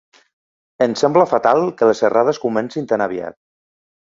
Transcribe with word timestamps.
Em 0.85 0.95
sembla 1.01 1.27
fatal 1.33 1.63
que 1.81 1.91
les 1.91 2.03
errades 2.09 2.41
comencin 2.47 2.89
tan 2.93 3.05
aviat. 3.09 3.39